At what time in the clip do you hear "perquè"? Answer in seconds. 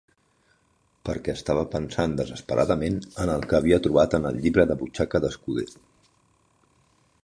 1.09-1.35